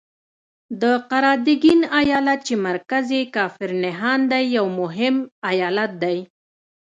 [0.81, 5.15] د قراتګین ایالت چې مرکز یې کافر نهان دی یو مهم
[5.51, 6.17] ایالت دی.